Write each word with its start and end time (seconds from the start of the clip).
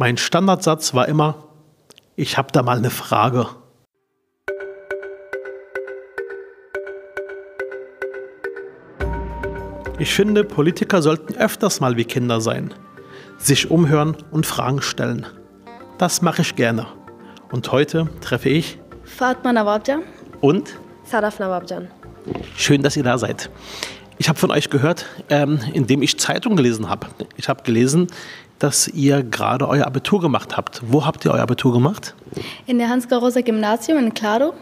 Mein 0.00 0.16
Standardsatz 0.16 0.94
war 0.94 1.08
immer, 1.08 1.48
ich 2.14 2.38
habe 2.38 2.52
da 2.52 2.62
mal 2.62 2.78
eine 2.78 2.88
Frage. 2.88 3.48
Ich 9.98 10.14
finde, 10.14 10.44
Politiker 10.44 11.02
sollten 11.02 11.34
öfters 11.34 11.80
mal 11.80 11.96
wie 11.96 12.04
Kinder 12.04 12.40
sein, 12.40 12.72
sich 13.38 13.72
umhören 13.72 14.16
und 14.30 14.46
Fragen 14.46 14.82
stellen. 14.82 15.26
Das 15.98 16.22
mache 16.22 16.42
ich 16.42 16.54
gerne. 16.54 16.86
Und 17.50 17.72
heute 17.72 18.08
treffe 18.20 18.50
ich 18.50 18.78
Fatma 19.02 19.52
Nawabjan 19.52 20.04
und 20.40 20.78
Sadaf 21.02 21.40
Nawabjan. 21.40 21.88
Schön, 22.56 22.84
dass 22.84 22.96
ihr 22.96 23.02
da 23.02 23.18
seid. 23.18 23.50
Ich 24.18 24.28
habe 24.28 24.38
von 24.38 24.50
euch 24.50 24.68
gehört, 24.68 25.06
ähm, 25.30 25.60
indem 25.72 26.02
ich 26.02 26.18
Zeitung 26.18 26.56
gelesen 26.56 26.88
habe. 26.88 27.06
Ich 27.36 27.48
habe 27.48 27.62
gelesen, 27.62 28.08
dass 28.58 28.88
ihr 28.88 29.22
gerade 29.22 29.68
euer 29.68 29.86
Abitur 29.86 30.20
gemacht 30.20 30.56
habt. 30.56 30.82
Wo 30.84 31.06
habt 31.06 31.24
ihr 31.24 31.30
euer 31.30 31.42
Abitur 31.42 31.72
gemacht? 31.72 32.14
In 32.66 32.78
der 32.78 32.88
Hans-Garosa 32.88 33.42
Gymnasium 33.42 33.98
in 33.98 34.14
Claro. 34.14 34.54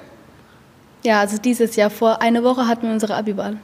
Ja, 1.02 1.20
also 1.20 1.38
dieses 1.38 1.74
Jahr 1.76 1.88
vor 1.88 2.20
einer 2.20 2.44
Woche 2.44 2.68
hatten 2.68 2.82
wir 2.82 2.92
unsere 2.92 3.14
Abiwahl. 3.14 3.56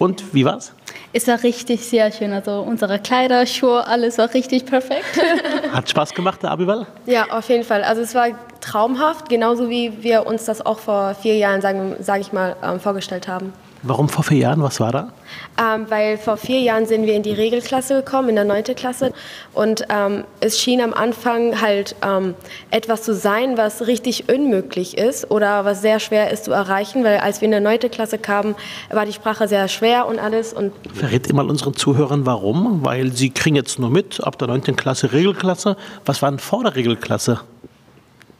Und 0.00 0.34
wie 0.34 0.44
war's? 0.44 0.72
Es 1.12 1.26
war 1.28 1.42
richtig 1.42 1.86
sehr 1.86 2.10
schön. 2.10 2.32
Also 2.32 2.60
unsere 2.60 2.98
Kleider, 2.98 3.46
Schuhe, 3.46 3.86
alles 3.86 4.18
war 4.18 4.32
richtig 4.34 4.66
perfekt. 4.66 5.04
Hat 5.72 5.88
Spaß 5.88 6.14
gemacht, 6.14 6.42
der 6.42 6.50
Abiwahl? 6.50 6.86
Ja, 7.06 7.26
auf 7.30 7.48
jeden 7.48 7.64
Fall. 7.64 7.84
Also 7.84 8.02
es 8.02 8.14
war 8.14 8.28
traumhaft, 8.60 9.28
genauso 9.28 9.70
wie 9.70 10.02
wir 10.02 10.26
uns 10.26 10.44
das 10.44 10.64
auch 10.64 10.80
vor 10.80 11.14
vier 11.14 11.36
Jahren, 11.36 11.60
sage 11.60 11.96
sag 12.00 12.20
ich 12.20 12.32
mal, 12.32 12.56
ähm, 12.62 12.80
vorgestellt 12.80 13.28
haben. 13.28 13.52
Warum 13.82 14.08
vor 14.08 14.24
vier 14.24 14.38
Jahren? 14.38 14.62
Was 14.62 14.80
war 14.80 14.90
da? 14.90 15.12
Ähm, 15.56 15.86
weil 15.88 16.18
vor 16.18 16.36
vier 16.36 16.60
Jahren 16.60 16.86
sind 16.86 17.06
wir 17.06 17.14
in 17.14 17.22
die 17.22 17.32
Regelklasse 17.32 18.02
gekommen, 18.02 18.30
in 18.30 18.34
der 18.34 18.44
neunte 18.44 18.74
Klasse. 18.74 19.12
Und 19.54 19.84
ähm, 19.88 20.24
es 20.40 20.58
schien 20.58 20.80
am 20.80 20.92
Anfang 20.92 21.60
halt 21.60 21.94
ähm, 22.02 22.34
etwas 22.70 23.02
zu 23.02 23.14
sein, 23.14 23.56
was 23.56 23.86
richtig 23.86 24.28
unmöglich 24.28 24.98
ist 24.98 25.30
oder 25.30 25.64
was 25.64 25.80
sehr 25.80 26.00
schwer 26.00 26.30
ist 26.30 26.46
zu 26.46 26.52
erreichen. 26.52 27.04
Weil 27.04 27.18
als 27.18 27.40
wir 27.40 27.46
in 27.46 27.52
der 27.52 27.60
neunte 27.60 27.88
Klasse 27.88 28.18
kamen, 28.18 28.56
war 28.90 29.06
die 29.06 29.12
Sprache 29.12 29.46
sehr 29.46 29.68
schwer 29.68 30.06
und 30.06 30.18
alles. 30.18 30.52
Und 30.52 30.72
Verrät 30.92 31.28
ihr 31.28 31.34
mal 31.34 31.48
unseren 31.48 31.74
Zuhörern, 31.74 32.26
warum? 32.26 32.84
Weil 32.84 33.12
sie 33.12 33.30
kriegen 33.30 33.54
jetzt 33.54 33.78
nur 33.78 33.90
mit, 33.90 34.22
ab 34.24 34.38
der 34.38 34.48
neunten 34.48 34.74
Klasse 34.74 35.12
Regelklasse. 35.12 35.76
Was 36.04 36.20
war 36.20 36.30
denn 36.30 36.40
vor 36.40 36.64
der 36.64 36.74
Regelklasse? 36.74 37.40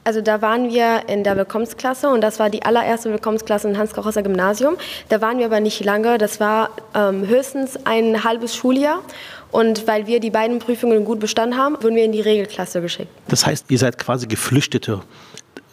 Also 0.09 0.23
da 0.23 0.41
waren 0.41 0.71
wir 0.71 1.03
in 1.07 1.23
der 1.23 1.37
Willkommensklasse 1.37 2.09
und 2.09 2.23
das 2.23 2.39
war 2.39 2.49
die 2.49 2.63
allererste 2.63 3.11
Willkommensklasse 3.11 3.69
im 3.69 3.77
Hans-Kochhauser 3.77 4.23
Gymnasium. 4.23 4.79
Da 5.11 5.21
waren 5.21 5.39
wir 5.39 5.45
aber 5.45 5.61
nicht 5.61 5.85
lange, 5.85 6.17
das 6.17 6.41
war 6.41 6.71
ähm, 6.95 7.29
höchstens 7.29 7.79
ein 7.85 8.25
halbes 8.25 8.57
Schuljahr. 8.57 9.01
Und 9.51 9.87
weil 9.87 10.07
wir 10.07 10.19
die 10.19 10.31
beiden 10.31 10.61
Prüfungen 10.61 11.05
gut 11.05 11.21
bestanden 11.21 11.59
haben, 11.59 11.75
wurden 11.83 11.95
wir 11.95 12.07
in 12.07 12.13
die 12.13 12.23
Regelklasse 12.23 12.81
geschickt. 12.81 13.11
Das 13.29 13.45
heißt, 13.45 13.67
ihr 13.71 13.77
seid 13.77 13.99
quasi 13.99 14.27
Geflüchtete. 14.27 15.03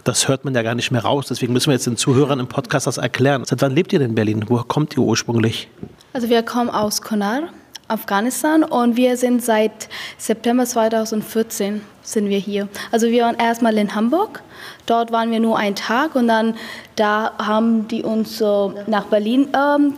Das 0.03 0.27
hört 0.27 0.43
man 0.43 0.53
ja 0.53 0.63
gar 0.63 0.75
nicht 0.75 0.91
mehr 0.91 1.05
raus. 1.05 1.27
Deswegen 1.29 1.53
müssen 1.53 1.67
wir 1.67 1.75
jetzt 1.75 1.87
den 1.87 1.95
Zuhörern 1.95 2.41
im 2.41 2.47
Podcast 2.47 2.87
das 2.87 2.97
erklären. 2.97 3.45
Seit 3.45 3.61
wann 3.61 3.71
lebt 3.71 3.93
ihr 3.93 3.99
denn 3.99 4.09
in 4.09 4.15
Berlin? 4.15 4.43
Woher 4.49 4.65
kommt 4.65 4.97
ihr 4.97 5.03
ursprünglich? 5.03 5.69
Also 6.11 6.27
wir 6.27 6.43
kommen 6.43 6.69
aus 6.69 7.01
Konar, 7.01 7.43
Afghanistan 7.87 8.63
und 8.63 8.97
wir 8.97 9.15
sind 9.17 9.43
seit 9.43 9.89
September 10.17 10.65
2014 10.65 11.81
sind 12.01 12.29
wir 12.29 12.39
hier. 12.39 12.67
Also 12.91 13.07
wir 13.07 13.23
waren 13.23 13.35
erstmal 13.35 13.77
in 13.77 13.93
Hamburg, 13.93 14.41
dort 14.85 15.11
waren 15.11 15.31
wir 15.31 15.39
nur 15.39 15.57
einen 15.57 15.75
Tag 15.75 16.15
und 16.15 16.27
dann 16.27 16.55
da 16.95 17.33
haben 17.37 17.87
die 17.87 18.03
uns 18.03 18.37
so 18.37 18.73
nach 18.87 19.05
Berlin 19.05 19.47
ähm, 19.55 19.93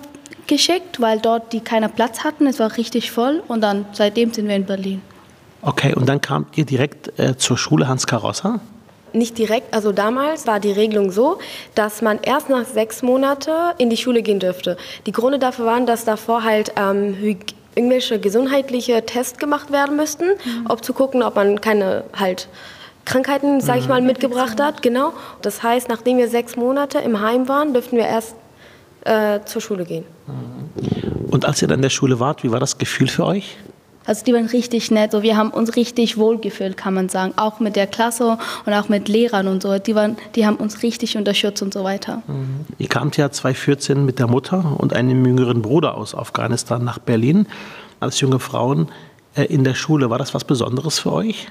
geschickt, 0.47 0.99
weil 0.99 1.19
dort 1.19 1.53
die 1.53 1.59
keinen 1.59 1.91
Platz 1.91 2.23
hatten. 2.23 2.47
Es 2.47 2.59
war 2.59 2.75
richtig 2.77 3.11
voll 3.11 3.43
und 3.47 3.61
dann 3.61 3.85
seitdem 3.93 4.33
sind 4.33 4.47
wir 4.47 4.55
in 4.55 4.65
Berlin. 4.65 5.01
Okay, 5.61 5.93
und 5.93 6.07
dann 6.07 6.21
kamt 6.21 6.57
ihr 6.57 6.65
direkt 6.65 7.17
äh, 7.19 7.35
zur 7.37 7.57
Schule 7.57 7.87
Hans 7.87 8.05
Karossa? 8.05 8.59
Nicht 9.13 9.37
direkt, 9.37 9.73
also 9.73 9.93
damals 9.93 10.45
war 10.45 10.59
die 10.59 10.71
Regelung 10.71 11.11
so, 11.11 11.39
dass 11.75 12.01
man 12.01 12.19
erst 12.21 12.49
nach 12.49 12.65
sechs 12.65 13.01
Monaten 13.01 13.51
in 13.77 13.89
die 13.89 13.97
Schule 13.97 14.21
gehen 14.21 14.39
dürfte. 14.39 14.77
Die 15.05 15.11
Gründe 15.11 15.39
dafür 15.39 15.65
waren, 15.65 15.85
dass 15.85 16.03
davor 16.03 16.43
halt 16.43 16.73
ähm, 16.75 17.15
irgendwelche 17.77 18.19
gesundheitliche 18.19 19.05
Tests 19.05 19.38
gemacht 19.38 19.71
werden 19.71 19.95
müssten, 19.95 20.25
mhm. 20.25 20.65
ob 20.67 20.83
zu 20.83 20.93
gucken, 20.93 21.23
ob 21.23 21.35
man 21.35 21.61
keine 21.61 22.03
halt 22.13 22.49
Krankheiten, 23.05 23.61
sage 23.61 23.79
ich 23.79 23.88
mal, 23.88 24.01
mhm. 24.01 24.07
mitgebracht 24.07 24.59
hat. 24.61 24.81
Genau. 24.81 25.13
Das 25.41 25.63
heißt, 25.63 25.87
nachdem 25.87 26.17
wir 26.17 26.27
sechs 26.27 26.57
Monate 26.57 26.99
im 26.99 27.21
Heim 27.21 27.47
waren, 27.47 27.73
dürften 27.73 27.95
wir 27.95 28.05
erst 28.05 28.35
äh, 29.05 29.39
zur 29.45 29.61
Schule 29.61 29.85
gehen. 29.85 30.03
Mhm. 30.27 31.31
Und 31.31 31.45
als 31.45 31.61
ihr 31.61 31.67
dann 31.67 31.79
in 31.79 31.83
der 31.83 31.89
Schule 31.89 32.19
wart, 32.19 32.43
wie 32.43 32.51
war 32.51 32.59
das 32.59 32.77
Gefühl 32.77 33.07
für 33.07 33.25
euch? 33.25 33.57
Also 34.07 34.23
die 34.25 34.34
waren 34.34 34.47
richtig 34.47 34.90
nett. 34.90 35.12
So, 35.12 35.22
wir 35.22 35.38
haben 35.38 35.51
uns 35.51 35.75
richtig 35.75 36.18
wohlgefühlt, 36.18 36.78
kann 36.78 36.94
man 36.94 37.09
sagen. 37.09 37.34
Auch 37.35 37.59
mit 37.59 37.75
der 37.75 37.85
Klasse 37.85 38.38
und 38.66 38.73
auch 38.73 38.90
mit 38.90 39.09
Lehrern 39.09 39.47
und 39.47 39.62
so. 39.62 39.78
Die, 39.78 39.94
waren, 39.94 40.18
die 40.35 40.47
haben 40.47 40.56
uns 40.56 40.81
richtig 40.81 41.18
unterstützt 41.18 41.62
und 41.62 41.73
so 41.73 41.84
weiter. 41.84 42.23
Mhm. 42.28 42.66
Ihr 42.79 42.88
kamt 42.88 43.17
ja 43.17 43.29
2014 43.29 44.03
mit 44.03 44.17
der 44.17 44.28
Mutter 44.28 44.75
und 44.78 44.94
einem 44.94 45.25
jüngeren 45.25 45.62
Bruder 45.62 45.96
aus 45.96 46.16
Afghanistan 46.16 46.84
nach 46.84 47.00
Berlin 47.00 47.47
als 48.00 48.19
junge 48.22 48.40
Frauen 48.40 48.88
äh, 49.35 49.44
in 49.44 49.63
der 49.63 49.75
Schule. 49.75 50.09
War 50.09 50.17
das 50.17 50.34
was 50.34 50.46
Besonderes 50.46 51.00
für 51.00 51.12
euch? 51.12 51.47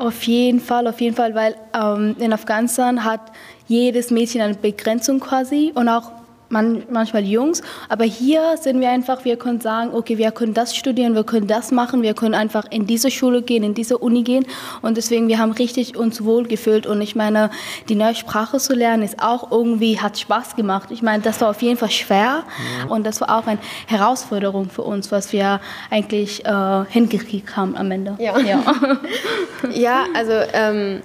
Auf 0.00 0.22
jeden 0.24 0.60
Fall, 0.60 0.86
auf 0.88 1.00
jeden 1.00 1.14
Fall, 1.14 1.34
weil 1.34 1.54
ähm, 1.74 2.16
in 2.18 2.32
Afghanistan 2.32 3.04
hat 3.04 3.20
jedes 3.68 4.10
Mädchen 4.10 4.40
eine 4.40 4.54
Begrenzung 4.54 5.20
quasi 5.20 5.72
und 5.74 5.88
auch 5.88 6.10
man, 6.50 6.82
manchmal 6.90 7.24
Jungs. 7.24 7.62
Aber 7.88 8.04
hier 8.04 8.56
sind 8.60 8.80
wir 8.80 8.90
einfach, 8.90 9.24
wir 9.24 9.36
können 9.36 9.60
sagen, 9.60 9.90
okay, 9.94 10.18
wir 10.18 10.30
können 10.32 10.54
das 10.54 10.76
studieren, 10.76 11.14
wir 11.14 11.24
können 11.24 11.46
das 11.46 11.70
machen, 11.70 12.02
wir 12.02 12.14
können 12.14 12.34
einfach 12.34 12.64
in 12.70 12.86
diese 12.86 13.10
Schule 13.10 13.42
gehen, 13.42 13.62
in 13.62 13.74
diese 13.74 13.98
Uni 13.98 14.22
gehen. 14.22 14.44
Und 14.82 14.96
deswegen, 14.96 15.28
wir 15.28 15.38
haben 15.38 15.52
richtig 15.52 15.96
uns 15.96 16.24
wohl 16.24 16.44
gefühlt. 16.44 16.86
Und 16.86 17.00
ich 17.00 17.16
meine, 17.16 17.50
die 17.88 17.94
neue 17.94 18.14
Sprache 18.14 18.58
zu 18.58 18.74
lernen, 18.74 19.02
ist 19.02 19.22
auch 19.22 19.50
irgendwie, 19.50 19.98
hat 19.98 20.18
Spaß 20.18 20.56
gemacht. 20.56 20.90
Ich 20.90 21.02
meine, 21.02 21.22
das 21.22 21.40
war 21.40 21.50
auf 21.50 21.62
jeden 21.62 21.76
Fall 21.76 21.90
schwer. 21.90 22.44
Ja. 22.78 22.86
Und 22.88 23.06
das 23.06 23.20
war 23.20 23.38
auch 23.38 23.46
eine 23.46 23.58
Herausforderung 23.86 24.70
für 24.70 24.82
uns, 24.82 25.12
was 25.12 25.32
wir 25.32 25.60
eigentlich 25.90 26.44
äh, 26.44 26.84
hingekriegt 26.88 27.56
haben 27.56 27.76
am 27.76 27.90
Ende. 27.90 28.16
Ja, 28.18 28.38
ja. 28.38 28.62
ja 29.72 30.04
also 30.14 30.32
ähm, 30.52 31.02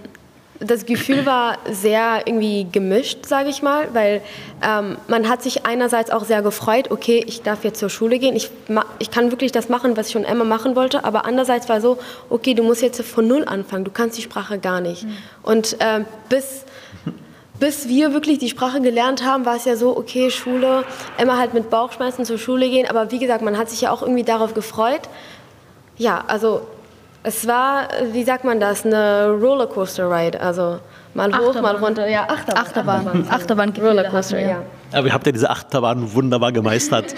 das 0.60 0.86
Gefühl 0.86 1.26
war 1.26 1.58
sehr 1.70 2.22
irgendwie 2.26 2.66
gemischt, 2.72 3.26
sage 3.26 3.50
ich 3.50 3.62
mal, 3.62 3.88
weil 3.94 4.22
ähm, 4.66 4.98
man 5.08 5.28
hat 5.28 5.44
sich 5.44 5.66
einerseits 5.66 6.12
auch 6.12 6.24
sehr 6.24 6.42
gefreut, 6.42 6.92
okay, 6.92 7.24
ich 7.28 7.42
darf 7.42 7.64
jetzt 7.64 7.80
zur 7.80 7.90
Schule 7.90 8.20
gehen, 8.20 8.36
ich, 8.36 8.50
ich 9.00 9.12
kann 9.12 9.32
wirklich 9.32 9.52
das 9.52 9.70
machen, 9.70 9.98
was 9.98 10.08
ich 10.08 10.14
schon 10.14 10.24
immer 10.24 10.46
machen 10.46 10.76
wollte, 10.76 11.04
aber 11.04 11.26
andererseits 11.26 11.68
war 11.68 11.82
so, 11.82 11.98
okay, 12.30 12.54
du 12.54 12.64
musst 12.64 12.82
jetzt 12.82 13.02
von 13.02 13.28
Null 13.28 13.44
anfangen, 13.46 13.84
du 13.84 13.92
kannst 13.92 14.18
die 14.18 14.22
Sprache 14.22 14.58
gar 14.58 14.80
nicht. 14.80 15.04
Mhm. 15.04 15.18
Und 15.44 15.78
ähm, 15.82 16.06
bis, 16.30 16.64
bis 17.60 17.90
wir 17.90 18.14
wirklich 18.14 18.40
die 18.40 18.50
Sprache 18.50 18.80
gelernt 18.80 19.26
haben, 19.26 19.46
war 19.46 19.58
es 19.58 19.66
ja 19.66 19.76
so, 19.76 19.98
okay, 19.98 20.32
Schule, 20.32 20.86
immer 21.18 21.38
halt 21.38 21.54
mit 21.54 21.70
Bauchschmerzen 21.70 22.24
zur 22.24 22.38
Schule 22.38 22.70
gehen, 22.70 22.88
aber 22.90 23.12
wie 23.12 23.20
gesagt, 23.20 23.42
man 23.42 23.58
hat 23.58 23.70
sich 23.70 23.82
ja 23.82 23.92
auch 23.92 24.02
irgendwie 24.02 24.24
darauf 24.24 24.54
gefreut. 24.54 25.02
Ja, 25.98 26.24
also 26.28 26.62
es 27.25 27.47
war, 27.47 27.88
wie 28.12 28.23
sagt 28.23 28.44
man 28.44 28.59
das, 28.59 28.85
eine 28.85 29.32
Rollercoaster-Ride. 29.41 30.40
Also 30.40 30.79
mal 31.16 31.32
hoch, 31.32 31.50
Achterbahn. 31.50 31.61
mal 31.61 31.76
runter. 31.78 32.08
Ja, 32.08 32.29
Achterbahn. 32.29 32.66
Achterbahn, 32.66 33.28
Achterbahn 33.29 33.70
Rollercoaster, 33.72 34.40
ja. 34.40 34.61
Aber 34.91 35.08
ihr 35.08 35.14
habt 35.14 35.26
ja 35.26 35.32
diese 35.32 35.50
Achterbahn 35.50 36.14
wunderbar 36.14 36.52
gemeistert. 36.52 37.16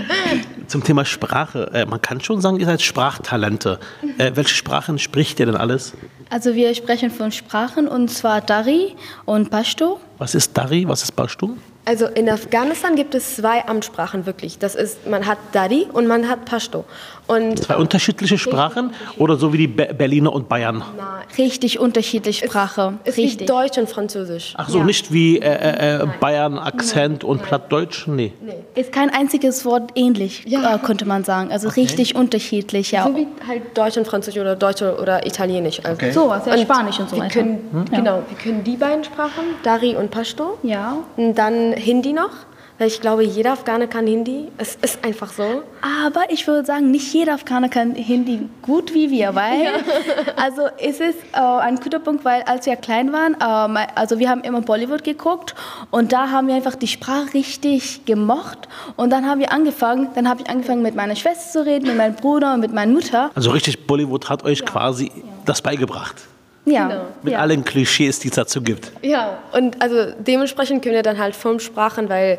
Zum 0.66 0.82
Thema 0.82 1.04
Sprache. 1.04 1.70
Äh, 1.74 1.84
man 1.84 2.00
kann 2.00 2.20
schon 2.22 2.40
sagen, 2.40 2.58
ihr 2.58 2.66
seid 2.66 2.80
Sprachtalente. 2.80 3.78
Äh, 4.16 4.32
welche 4.34 4.54
Sprachen 4.54 4.98
spricht 4.98 5.38
ihr 5.40 5.46
denn 5.46 5.56
alles? 5.56 5.92
Also 6.30 6.54
wir 6.54 6.74
sprechen 6.74 7.10
von 7.10 7.30
Sprachen 7.30 7.86
und 7.86 8.08
zwar 8.08 8.40
Dari 8.40 8.96
und 9.26 9.50
Pashto. 9.50 10.00
Was 10.16 10.34
ist 10.34 10.56
Dari? 10.56 10.88
Was 10.88 11.02
ist 11.02 11.12
Pashto? 11.12 11.50
Also 11.86 12.06
in 12.06 12.28
Afghanistan 12.28 12.96
gibt 12.96 13.14
es 13.14 13.36
zwei 13.36 13.66
Amtssprachen 13.66 14.24
wirklich. 14.26 14.58
Das 14.58 14.74
ist, 14.74 15.06
man 15.06 15.26
hat 15.26 15.38
Dari 15.52 15.86
und 15.92 16.06
man 16.06 16.28
hat 16.28 16.44
Pashto. 16.46 16.84
Und 17.26 17.62
zwei 17.62 17.76
unterschiedliche 17.76 18.36
Sprachen 18.36 18.92
oder 19.16 19.36
so 19.36 19.52
wie 19.52 19.58
die 19.58 19.66
Berliner 19.66 20.32
und 20.32 20.48
Bayern? 20.48 20.82
Nein. 20.96 21.06
Richtig 21.38 21.78
unterschiedliche 21.78 22.46
Sprache. 22.46 22.94
Es, 23.04 23.12
es 23.12 23.18
Richtig. 23.18 23.40
wie 23.40 23.46
Deutsch 23.46 23.78
und 23.78 23.88
Französisch. 23.88 24.54
Ach 24.58 24.68
so, 24.68 24.78
ja. 24.78 24.84
nicht 24.84 25.10
wie 25.10 25.38
äh, 25.38 25.46
äh, 25.46 26.02
äh 26.02 26.06
Bayern-Akzent 26.20 27.24
und 27.24 27.42
Plattdeutsch? 27.42 28.06
Nee. 28.08 28.32
nee. 28.42 28.52
Ist 28.74 28.92
kein 28.92 29.08
einziges 29.08 29.64
Wort 29.64 29.92
ähnlich, 29.94 30.44
ja. 30.46 30.74
äh, 30.74 30.78
könnte 30.78 31.06
man 31.06 31.24
sagen. 31.24 31.50
Also 31.50 31.68
okay. 31.68 31.80
richtig 31.80 32.14
unterschiedlich, 32.14 32.92
ja. 32.92 33.04
So 33.04 33.16
wie 33.16 33.26
halt 33.46 33.62
Deutsch 33.76 33.96
und 33.96 34.06
Französisch 34.06 34.40
oder 34.40 34.54
Deutsch 34.54 34.82
oder 34.82 35.26
Italienisch. 35.26 35.80
Also. 35.82 35.94
Okay. 35.94 36.12
So 36.12 36.28
was, 36.28 36.44
ja, 36.44 36.52
und 36.52 36.60
Spanisch 36.60 37.00
und 37.00 37.08
so 37.08 37.16
weiter. 37.16 37.32
Können, 37.32 37.68
hm? 37.72 37.84
Genau, 37.90 38.22
wir 38.28 38.38
können 38.42 38.64
die 38.64 38.76
beiden 38.76 39.02
Sprachen, 39.02 39.44
Dari 39.62 39.96
und 39.96 40.10
Pashto. 40.10 40.58
Ja. 40.62 40.98
Und 41.16 41.36
dann 41.36 41.73
Hindi 41.76 42.12
noch. 42.12 42.30
Weil 42.76 42.88
ich 42.88 43.00
glaube, 43.00 43.22
jeder 43.22 43.52
Afghaner 43.52 43.86
kann 43.86 44.04
Hindi. 44.04 44.48
Es 44.58 44.76
ist 44.82 45.04
einfach 45.04 45.32
so. 45.32 45.62
Aber 45.80 46.24
ich 46.30 46.44
würde 46.48 46.66
sagen, 46.66 46.90
nicht 46.90 47.12
jeder 47.14 47.34
Afghaner 47.34 47.68
kann 47.68 47.94
Hindi 47.94 48.48
gut 48.62 48.92
wie 48.92 49.12
wir, 49.12 49.36
weil 49.36 49.62
ja. 49.62 49.70
also 50.36 50.62
es 50.78 50.98
ist 50.98 51.18
äh, 51.34 51.38
ein 51.38 51.76
guter 51.76 52.00
Punkt, 52.00 52.24
weil 52.24 52.42
als 52.42 52.66
wir 52.66 52.74
klein 52.74 53.12
waren, 53.12 53.34
äh, 53.34 53.86
also 53.94 54.18
wir 54.18 54.28
haben 54.28 54.40
immer 54.40 54.60
Bollywood 54.60 55.04
geguckt 55.04 55.54
und 55.92 56.12
da 56.12 56.30
haben 56.30 56.48
wir 56.48 56.56
einfach 56.56 56.74
die 56.74 56.88
Sprache 56.88 57.32
richtig 57.34 58.06
gemocht 58.06 58.68
und 58.96 59.10
dann 59.10 59.24
haben 59.24 59.38
wir 59.38 59.52
angefangen, 59.52 60.08
dann 60.16 60.28
habe 60.28 60.42
ich 60.42 60.50
angefangen 60.50 60.82
mit 60.82 60.96
meiner 60.96 61.14
Schwester 61.14 61.60
zu 61.60 61.64
reden, 61.64 61.86
mit 61.86 61.96
meinem 61.96 62.16
Bruder 62.16 62.54
und 62.54 62.60
mit 62.60 62.72
meiner 62.72 62.92
Mutter. 62.92 63.30
Also 63.36 63.52
richtig 63.52 63.86
Bollywood 63.86 64.28
hat 64.28 64.44
euch 64.44 64.60
ja. 64.60 64.66
quasi 64.66 65.12
ja. 65.14 65.22
das 65.44 65.62
beigebracht. 65.62 66.24
Ja. 66.66 66.88
Genau. 66.88 67.06
Mit 67.22 67.32
ja. 67.32 67.40
allen 67.40 67.64
Klischees, 67.64 68.18
die 68.20 68.28
es 68.28 68.34
dazu 68.34 68.62
gibt. 68.62 68.90
Ja, 69.02 69.38
und 69.52 69.80
also 69.82 70.12
dementsprechend 70.18 70.82
können 70.82 70.94
wir 70.94 71.02
dann 71.02 71.18
halt 71.18 71.36
fünf 71.36 71.62
Sprachen, 71.62 72.08
weil 72.08 72.38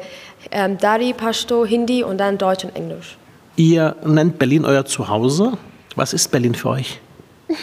ähm, 0.52 0.78
Dari, 0.78 1.14
Pashto, 1.14 1.66
Hindi 1.66 2.04
und 2.04 2.18
dann 2.18 2.38
Deutsch 2.38 2.64
und 2.64 2.76
Englisch. 2.76 3.18
Ihr 3.56 3.96
nennt 4.04 4.40
Berlin 4.40 4.66
euer 4.66 4.86
Zuhause. 4.86 5.54
Was 5.96 6.14
ist 6.14 6.30
Berlin 6.32 6.56
für 6.56 6.70
euch? 6.70 7.00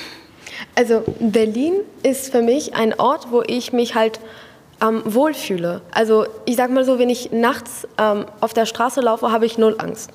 Also 0.75 1.03
Berlin 1.21 1.75
ist 2.03 2.33
für 2.33 2.41
mich 2.41 2.75
ein 2.75 2.99
Ort, 2.99 3.27
wo 3.31 3.43
ich 3.47 3.75
mich 3.75 3.95
halt 3.95 4.21
ähm, 4.83 5.03
wohlfühle. 5.05 5.83
Also 5.91 6.25
ich 6.47 6.57
sag 6.57 6.71
mal 6.71 6.85
so, 6.85 6.99
wenn 6.99 7.11
ich 7.11 7.31
nachts 7.31 7.87
ähm, 7.99 8.25
auf 8.41 8.55
der 8.55 8.65
Straße 8.65 9.03
laufe, 9.03 9.31
habe 9.33 9.45
ich 9.45 9.59
null 9.59 9.75
Angst. 9.79 10.11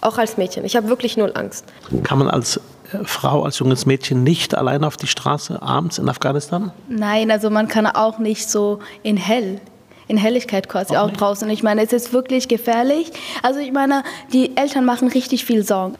Auch 0.00 0.18
als 0.18 0.36
Mädchen. 0.36 0.64
Ich 0.64 0.76
habe 0.76 0.88
wirklich 0.88 1.16
null 1.16 1.32
Angst. 1.34 1.64
Kann 2.04 2.18
man 2.18 2.28
als 2.28 2.60
Frau, 3.04 3.42
als 3.44 3.58
junges 3.58 3.86
Mädchen 3.86 4.22
nicht 4.22 4.54
allein 4.54 4.84
auf 4.84 4.96
die 4.96 5.06
Straße 5.06 5.60
abends 5.62 5.98
in 5.98 6.08
Afghanistan? 6.08 6.72
Nein, 6.88 7.30
also 7.30 7.50
man 7.50 7.68
kann 7.68 7.86
auch 7.86 8.18
nicht 8.18 8.48
so 8.48 8.80
in 9.02 9.16
hell 9.16 9.60
in 10.08 10.16
Helligkeit 10.16 10.68
quasi 10.68 10.96
auch, 10.96 11.08
auch 11.08 11.10
draußen. 11.10 11.48
Ich 11.50 11.62
meine, 11.62 11.82
es 11.82 11.92
ist 11.92 12.12
wirklich 12.12 12.48
gefährlich. 12.48 13.10
Also 13.42 13.60
ich 13.60 13.72
meine, 13.72 14.04
die 14.32 14.56
Eltern 14.56 14.84
machen 14.84 15.08
richtig 15.08 15.44
viel 15.44 15.64
Sorgen. 15.64 15.96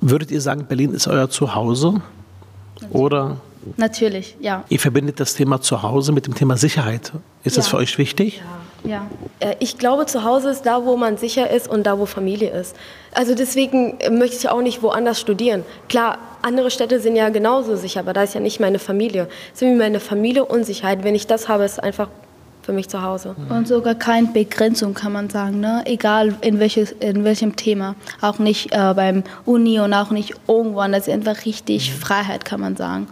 Würdet 0.00 0.30
ihr 0.30 0.40
sagen, 0.40 0.66
Berlin 0.66 0.92
ist 0.92 1.08
euer 1.08 1.28
Zuhause? 1.28 2.00
Oder? 2.90 3.38
Natürlich, 3.76 4.36
ja. 4.40 4.64
Ihr 4.68 4.78
verbindet 4.78 5.18
das 5.18 5.34
Thema 5.34 5.60
Zuhause 5.60 6.12
mit 6.12 6.26
dem 6.26 6.34
Thema 6.34 6.56
Sicherheit. 6.56 7.12
Ist 7.42 7.56
ja. 7.56 7.60
das 7.60 7.68
für 7.68 7.76
euch 7.78 7.98
wichtig? 7.98 8.36
Ja. 8.36 8.57
Ja. 8.84 9.06
Äh, 9.40 9.56
ich 9.58 9.78
glaube, 9.78 10.06
zu 10.06 10.24
Hause 10.24 10.50
ist 10.50 10.62
da, 10.62 10.84
wo 10.84 10.96
man 10.96 11.16
sicher 11.16 11.50
ist 11.50 11.68
und 11.68 11.84
da, 11.84 11.98
wo 11.98 12.06
Familie 12.06 12.50
ist. 12.50 12.76
Also 13.12 13.34
deswegen 13.34 13.98
möchte 14.10 14.36
ich 14.36 14.48
auch 14.48 14.62
nicht 14.62 14.82
woanders 14.82 15.20
studieren. 15.20 15.64
Klar, 15.88 16.18
andere 16.42 16.70
Städte 16.70 17.00
sind 17.00 17.16
ja 17.16 17.28
genauso 17.30 17.76
sicher, 17.76 18.00
aber 18.00 18.12
da 18.12 18.22
ist 18.22 18.34
ja 18.34 18.40
nicht 18.40 18.60
meine 18.60 18.78
Familie. 18.78 19.28
Es 19.54 19.62
ist 19.62 19.68
wie 19.68 19.74
meine 19.74 20.00
Familie 20.00 20.44
Unsicherheit. 20.44 21.04
Wenn 21.04 21.14
ich 21.14 21.26
das 21.26 21.48
habe, 21.48 21.64
ist 21.64 21.72
es 21.72 21.78
einfach 21.78 22.08
für 22.68 22.74
mich 22.74 22.90
zu 22.90 23.02
Hause. 23.02 23.34
Und 23.48 23.66
sogar 23.66 23.94
keine 23.94 24.26
Begrenzung, 24.26 24.92
kann 24.92 25.10
man 25.10 25.30
sagen, 25.30 25.58
ne? 25.58 25.80
egal 25.86 26.34
in, 26.42 26.60
welches, 26.60 26.92
in 26.92 27.24
welchem 27.24 27.56
Thema. 27.56 27.94
Auch 28.20 28.38
nicht 28.38 28.72
äh, 28.72 28.92
beim 28.94 29.24
Uni 29.46 29.80
und 29.80 29.94
auch 29.94 30.10
nicht 30.10 30.34
irgendwann. 30.46 30.92
Das 30.92 31.08
ist 31.08 31.14
einfach 31.14 31.46
richtig 31.46 31.94
Freiheit, 31.94 32.44
kann 32.44 32.60
man 32.60 32.76
sagen. 32.76 33.06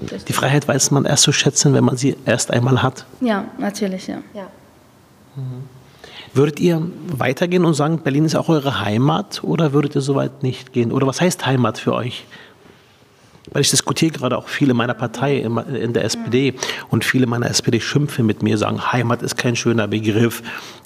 Die 0.00 0.32
Freiheit 0.32 0.66
weiß 0.66 0.90
man 0.92 1.04
erst 1.04 1.24
zu 1.24 1.32
schätzen, 1.32 1.74
wenn 1.74 1.84
man 1.84 1.98
sie 1.98 2.16
erst 2.24 2.50
einmal 2.50 2.82
hat. 2.82 3.04
Ja, 3.20 3.44
natürlich, 3.58 4.06
ja. 4.06 4.18
ja. 4.32 4.46
Würdet 6.34 6.60
ihr 6.60 6.82
weitergehen 7.08 7.64
und 7.64 7.74
sagen, 7.74 8.00
Berlin 8.02 8.24
ist 8.24 8.34
auch 8.34 8.48
eure 8.48 8.80
Heimat 8.80 9.42
oder 9.42 9.72
würdet 9.72 9.94
ihr 9.94 10.00
so 10.00 10.14
weit 10.14 10.42
nicht 10.42 10.72
gehen? 10.72 10.92
Oder 10.92 11.06
was 11.06 11.20
heißt 11.20 11.46
Heimat 11.46 11.78
für 11.78 11.94
euch? 11.94 12.26
Weil 13.52 13.62
ich 13.62 13.70
diskutiere 13.70 14.12
gerade 14.12 14.36
auch 14.36 14.48
viele 14.48 14.74
meiner 14.74 14.94
Partei 14.94 15.38
in 15.38 15.92
der 15.92 16.04
SPD 16.04 16.54
und 16.88 17.04
viele 17.04 17.26
meiner 17.26 17.48
SPD 17.48 17.80
schimpfen 17.80 18.26
mit 18.26 18.42
mir, 18.42 18.58
sagen, 18.58 18.92
Heimat 18.92 19.22
ist 19.22 19.36
kein 19.36 19.56
schöner 19.56 19.86
Begriff, 19.86 20.42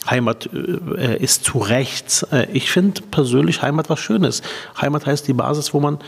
Heimat 0.08 0.50
äh, 0.52 1.16
ist 1.18 1.44
zu 1.44 1.58
rechts. 1.58 2.22
Äh, 2.24 2.48
ich 2.52 2.70
finde 2.70 3.00
persönlich 3.10 3.62
Heimat 3.62 3.88
was 3.88 4.00
Schönes. 4.00 4.42
Heimat 4.80 5.06
heißt 5.06 5.26
die 5.26 5.32
Basis, 5.32 5.72
wo 5.72 5.80
man 5.80 5.98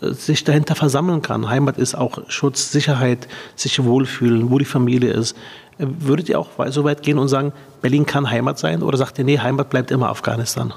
äh, 0.00 0.10
sich 0.10 0.44
dahinter 0.44 0.74
versammeln 0.74 1.22
kann. 1.22 1.48
Heimat 1.48 1.78
ist 1.78 1.94
auch 1.94 2.28
Schutz, 2.28 2.72
Sicherheit, 2.72 3.28
sich 3.54 3.82
wohlfühlen, 3.82 4.50
wo 4.50 4.58
die 4.58 4.64
Familie 4.64 5.12
ist. 5.12 5.36
Würdet 5.78 6.28
ihr 6.28 6.38
auch 6.38 6.48
so 6.68 6.84
weit 6.84 7.02
gehen 7.02 7.18
und 7.18 7.28
sagen, 7.28 7.52
Berlin 7.80 8.06
kann 8.06 8.30
Heimat 8.30 8.58
sein 8.58 8.82
oder 8.82 8.98
sagt 8.98 9.18
ihr, 9.18 9.24
nee, 9.24 9.38
Heimat 9.38 9.70
bleibt 9.70 9.90
immer 9.90 10.08
Afghanistan? 10.08 10.72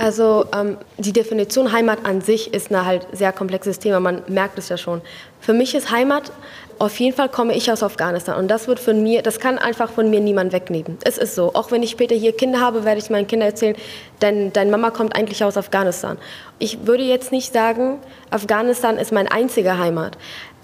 Also 0.00 0.46
ähm, 0.56 0.78
die 0.96 1.12
Definition 1.12 1.72
Heimat 1.72 2.06
an 2.06 2.22
sich 2.22 2.54
ist 2.54 2.72
ein 2.72 2.86
halt 2.86 3.06
sehr 3.12 3.32
komplexes 3.32 3.78
Thema, 3.78 4.00
man 4.00 4.22
merkt 4.28 4.58
es 4.58 4.70
ja 4.70 4.78
schon. 4.78 5.02
Für 5.40 5.52
mich 5.52 5.74
ist 5.74 5.90
Heimat, 5.90 6.32
auf 6.78 6.98
jeden 6.98 7.14
Fall 7.14 7.28
komme 7.28 7.54
ich 7.54 7.70
aus 7.70 7.82
Afghanistan 7.82 8.38
und 8.38 8.48
das 8.48 8.66
wird 8.66 8.80
von 8.80 9.02
mir, 9.02 9.20
das 9.20 9.38
kann 9.38 9.58
einfach 9.58 9.90
von 9.90 10.08
mir 10.08 10.20
niemand 10.20 10.54
wegnehmen. 10.54 10.96
Es 11.04 11.18
ist 11.18 11.34
so. 11.34 11.52
Auch 11.52 11.70
wenn 11.70 11.82
ich 11.82 11.90
später 11.90 12.14
hier 12.14 12.32
Kinder 12.34 12.60
habe, 12.60 12.86
werde 12.86 12.98
ich 12.98 13.10
meinen 13.10 13.26
Kindern 13.26 13.50
erzählen, 13.50 13.76
denn 14.22 14.50
deine 14.54 14.70
Mama 14.70 14.90
kommt 14.90 15.14
eigentlich 15.14 15.44
aus 15.44 15.58
Afghanistan. 15.58 16.16
Ich 16.58 16.86
würde 16.86 17.02
jetzt 17.02 17.32
nicht 17.32 17.52
sagen, 17.52 17.98
Afghanistan 18.30 18.96
ist 18.96 19.12
mein 19.12 19.28
einziger 19.28 19.78
Heimat. 19.78 20.16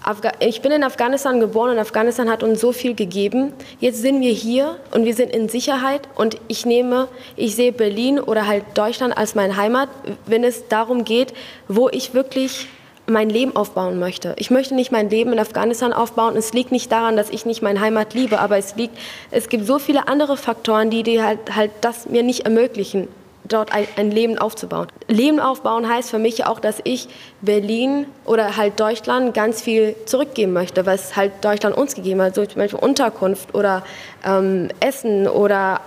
Afga 0.07 0.31
ich 0.39 0.61
bin 0.61 0.71
in 0.71 0.85
Afghanistan 0.85 1.41
geboren 1.41 1.71
und 1.71 1.79
Afghanistan 1.79 2.29
hat 2.29 2.41
uns 2.41 2.61
so 2.61 2.71
viel 2.71 2.95
gegeben. 2.95 3.51
Jetzt 3.81 4.01
sind 4.01 4.21
wir 4.21 4.31
hier 4.31 4.77
und 4.91 5.03
wir 5.03 5.13
sind 5.13 5.31
in 5.31 5.49
Sicherheit 5.49 6.07
und 6.15 6.37
ich 6.47 6.65
nehme, 6.65 7.09
ich 7.35 7.57
sehe 7.57 7.73
Berlin 7.73 8.17
oder 8.17 8.47
halt 8.47 8.63
Deutschland 8.73 9.17
als 9.17 9.35
meine 9.35 9.57
Heimat, 9.57 9.89
wenn 10.25 10.45
es 10.45 10.69
darum 10.69 11.03
geht, 11.03 11.33
wo 11.67 11.89
ich 11.89 12.13
wirklich 12.13 12.69
mein 13.05 13.29
Leben 13.29 13.53
aufbauen 13.53 13.99
möchte. 13.99 14.33
Ich 14.37 14.49
möchte 14.49 14.75
nicht 14.75 14.93
mein 14.93 15.09
Leben 15.09 15.33
in 15.33 15.39
Afghanistan 15.39 15.91
aufbauen. 15.91 16.37
Es 16.37 16.53
liegt 16.53 16.71
nicht 16.71 16.89
daran, 16.89 17.17
dass 17.17 17.29
ich 17.29 17.45
nicht 17.45 17.61
meine 17.61 17.81
Heimat 17.81 18.13
liebe, 18.13 18.39
aber 18.39 18.57
es 18.57 18.77
liegt, 18.77 18.97
es 19.31 19.49
gibt 19.49 19.65
so 19.65 19.77
viele 19.77 20.07
andere 20.07 20.37
Faktoren, 20.37 20.89
die, 20.89 21.03
die 21.03 21.21
halt, 21.21 21.53
halt 21.53 21.71
das 21.81 22.07
mir 22.07 22.23
nicht 22.23 22.45
ermöglichen 22.45 23.09
dort 23.47 23.71
ein, 23.73 23.87
ein, 23.95 24.11
Leben 24.11 24.37
aufzubauen. 24.37 24.87
Leben 25.07 25.39
aufbauen 25.39 25.87
heißt 25.87 26.09
für 26.09 26.19
mich 26.19 26.45
auch, 26.45 26.59
dass 26.59 26.77
ich 26.83 27.07
Berlin 27.41 28.05
oder 28.25 28.57
halt 28.57 28.79
Deutschland 28.79 29.33
ganz 29.33 29.61
viel 29.61 29.95
zurückgeben 30.05 30.53
möchte, 30.53 30.85
was 30.85 31.15
halt 31.15 31.31
Deutschland 31.41 31.75
uns 31.77 31.95
gegeben 31.95 32.21
hat, 32.21 32.35
so 32.35 32.45
zum 32.45 32.61
Beispiel 32.61 32.79
Unterkunft 32.79 33.53
oder 33.55 33.83
ähm, 34.25 34.69
Essen 34.79 35.27
oder 35.27 35.81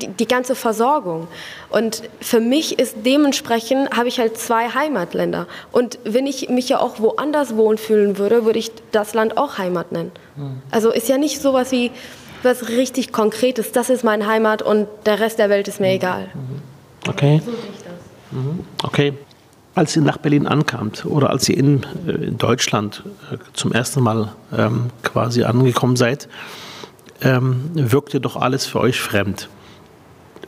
die, 0.00 0.08
die, 0.08 0.26
ganze 0.26 0.54
Versorgung. 0.54 1.28
Und 1.70 2.02
für 2.20 2.40
mich 2.40 2.78
ist 2.78 2.96
dementsprechend, 3.04 3.96
habe 3.96 4.08
ich 4.08 4.18
halt 4.18 4.38
zwei 4.38 4.68
Heimatländer. 4.68 5.46
Und 5.72 5.98
wenn 6.04 6.26
ich 6.26 6.48
mich 6.48 6.68
ja 6.68 6.80
auch 6.80 7.00
woanders 7.00 7.56
wohlfühlen 7.56 8.18
würde, 8.18 8.44
würde 8.44 8.58
ich 8.58 8.72
das 8.92 9.14
Land 9.14 9.36
auch 9.36 9.58
Heimat 9.58 9.92
nennen. 9.92 10.12
Mhm. 10.36 10.62
Also 10.70 10.90
ist 10.90 11.08
ja 11.08 11.18
nicht 11.18 11.40
sowas 11.40 11.70
wie 11.70 11.90
was 12.44 12.68
richtig 12.68 13.12
Konkretes, 13.12 13.72
das 13.72 13.90
ist 13.90 14.04
meine 14.04 14.26
Heimat 14.26 14.62
und 14.62 14.86
der 15.06 15.18
Rest 15.18 15.38
der 15.38 15.48
Welt 15.48 15.66
ist 15.66 15.80
mir 15.80 15.88
mhm. 15.88 15.94
egal. 15.94 16.28
Mhm. 16.34 16.73
Okay. 17.08 17.42
So 17.44 17.52
sehe 17.52 17.60
ich 17.72 17.82
das. 17.82 17.92
Mhm. 18.32 18.60
Okay. 18.82 19.12
Als 19.74 19.96
ihr 19.96 20.02
nach 20.02 20.18
Berlin 20.18 20.46
ankamt 20.46 21.04
oder 21.04 21.30
als 21.30 21.48
ihr 21.48 21.56
in, 21.56 21.84
äh, 22.06 22.12
in 22.12 22.38
Deutschland 22.38 23.02
äh, 23.32 23.38
zum 23.54 23.72
ersten 23.72 24.02
Mal 24.02 24.32
ähm, 24.56 24.90
quasi 25.02 25.42
angekommen 25.42 25.96
seid, 25.96 26.28
ähm, 27.22 27.70
wirkte 27.74 28.20
doch 28.20 28.36
alles 28.36 28.66
für 28.66 28.80
euch 28.80 29.00
fremd. 29.00 29.48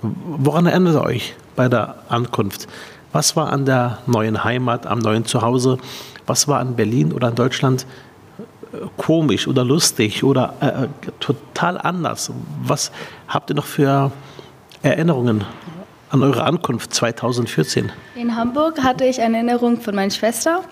Woran 0.03 0.67
erinnert 0.67 0.95
ihr 0.95 1.03
euch 1.03 1.35
bei 1.57 1.69
der 1.69 1.97
Ankunft? 2.09 2.69
Was 3.13 3.35
war 3.35 3.51
an 3.51 3.65
der 3.65 3.99
neuen 4.07 4.45
Heimat, 4.45 4.87
am 4.87 4.99
neuen 4.99 5.25
Zuhause? 5.25 5.79
Was 6.27 6.49
war 6.49 6.61
an 6.61 6.77
Berlin 6.77 7.13
oder 7.13 7.29
an 7.29 7.35
Deutschland 7.35 7.87
äh, 8.73 8.77
komisch 8.97 9.49
oder 9.49 9.65
lustig 9.65 10.23
oder 10.23 10.55
äh, 10.61 10.89
total 11.19 11.79
anders? 11.79 12.31
Was 12.63 12.93
habt 13.27 13.51
ihr 13.51 13.57
noch 13.57 13.67
für 13.67 14.13
Erinnerungen 14.83 15.45
an 16.11 16.23
eure 16.23 16.45
Ankunft 16.45 16.95
2014? 16.95 17.93
In 18.15 18.37
Hamburg 18.37 18.83
hatte 18.83 19.05
ich 19.05 19.21
eine 19.21 19.37
Erinnerung 19.37 19.81
von 19.81 19.95
meiner 19.95 20.11
Schwester. 20.11 20.63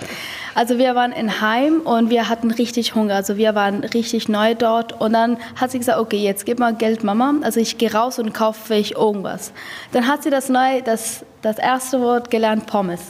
Also 0.55 0.79
wir 0.79 0.95
waren 0.95 1.13
in 1.13 1.41
Heim 1.41 1.81
und 1.81 2.11
wir 2.11 2.29
hatten 2.29 2.51
richtig 2.51 2.95
Hunger. 2.95 3.15
Also 3.17 3.37
wir 3.37 3.55
waren 3.55 3.85
richtig 3.85 4.29
neu 4.29 4.55
dort 4.55 5.01
und 5.01 5.13
dann 5.13 5.39
hat 5.57 5.71
sie 5.71 5.79
gesagt, 5.79 5.99
okay, 5.99 6.19
jetzt 6.19 6.47
gib 6.47 6.59
mal 6.59 6.75
Geld, 6.75 7.05
Mama. 7.05 7.35
Also 7.43 7.61
ich 7.61 7.79
gehe 7.79 7.93
raus 7.93 8.19
und 8.19 8.33
kaufe 8.33 8.75
ich 8.75 8.95
irgendwas. 8.95 9.53
Dann 9.93 10.07
hat 10.07 10.23
sie 10.23 10.31
das 10.31 10.49
neu, 10.49 10.83
das 10.83 11.25
das 11.45 11.59
erste 11.59 12.01
Wort 12.01 12.31
gelernt 12.31 12.67
Pommes. 12.67 13.01